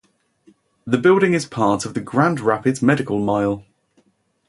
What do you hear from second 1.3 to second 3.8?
is part of the Grand Rapids Medical Mile.